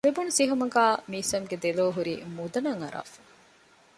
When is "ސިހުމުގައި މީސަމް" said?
0.37-1.47